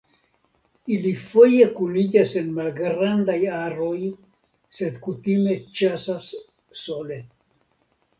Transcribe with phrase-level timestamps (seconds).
[0.93, 3.97] Ili foje kuniĝas en malgrandaj aroj
[4.79, 6.31] sed kutime ĉasas
[6.85, 7.19] sole.